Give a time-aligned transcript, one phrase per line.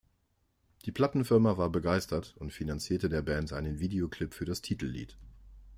[0.85, 5.15] Die Plattenfirma war begeistert und finanzierte der Band einen Videoclip für das Titellied.